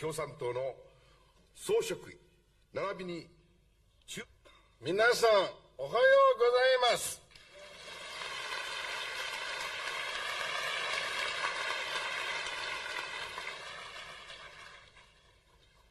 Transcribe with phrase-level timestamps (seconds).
[0.00, 0.74] 共産党の
[1.54, 2.04] 総書記
[2.72, 3.26] 並びに
[4.80, 5.92] 皆さんおはようござ
[6.88, 7.20] います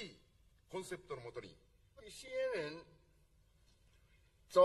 [0.00, 0.16] いい
[0.68, 1.54] コンセプトのもとに
[2.08, 2.76] 新人
[4.52, 4.60] 走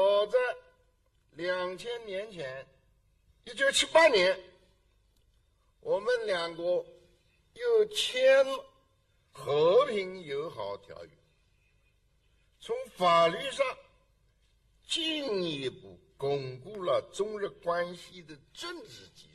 [1.37, 2.65] 在0千年前
[3.47, 4.35] 一九七八年，
[5.81, 6.83] 我们两国
[7.53, 8.65] 又签了
[9.31, 11.11] 和平友好条约，
[12.59, 13.63] 从法律上
[14.87, 19.27] 进一步巩固了中日关系的政治基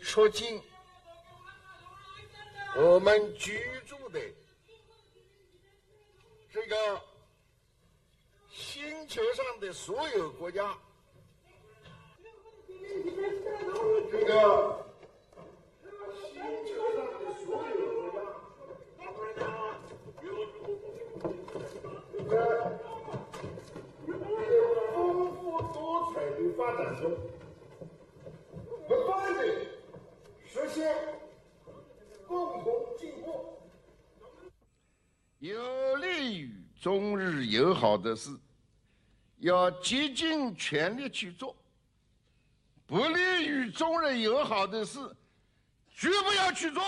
[0.00, 0.60] 促进
[2.76, 4.20] 我们居住的
[6.50, 6.76] 这个
[8.50, 10.74] 星球上的所有国家，
[14.10, 14.76] 这个
[17.44, 18.20] 所有国
[19.38, 19.46] 家
[24.94, 27.31] 丰富多彩的发展中。
[30.52, 30.94] 实现
[32.26, 32.64] 共同
[32.98, 33.58] 进步，
[35.38, 38.28] 有利于中日友好的事，
[39.38, 41.56] 要竭尽全力去做；
[42.86, 44.98] 不利于中日友好的事，
[45.88, 46.82] 绝不要去做。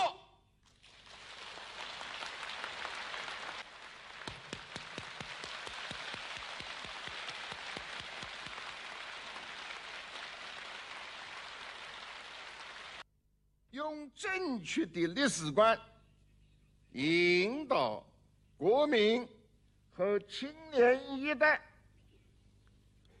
[13.85, 15.79] 用正确的历史观
[16.93, 18.03] 引导
[18.57, 19.27] 国民
[19.93, 21.61] 和青年一代，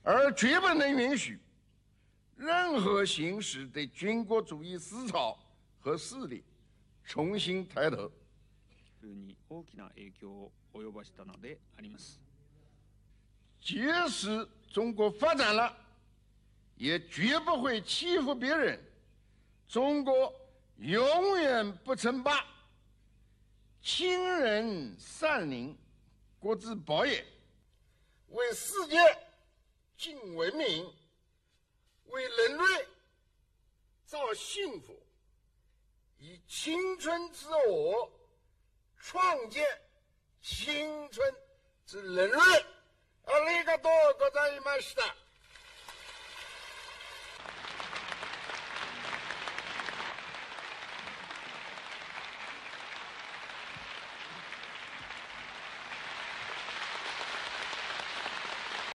[0.01, 1.37] 而绝不能允许
[2.35, 5.37] 任何形式的军国主义思潮
[5.79, 6.43] 和势力
[7.03, 8.09] 重新抬头。
[13.59, 15.71] 即使中国发展了，
[16.75, 18.79] 也绝不会欺负别人。
[19.67, 20.33] 中国。
[20.77, 22.45] 永远不称霸，
[23.81, 25.75] 亲人善邻，
[26.39, 27.25] 国之宝也。
[28.29, 28.97] 为世界
[29.97, 30.93] 尽文明，
[32.07, 32.85] 为人类
[34.05, 35.01] 造幸福，
[36.17, 38.11] 以青春之我，
[38.97, 39.63] 创建
[40.41, 41.25] 青春
[41.85, 42.65] 之人类。
[43.23, 44.65] 阿里嘎多哥在你们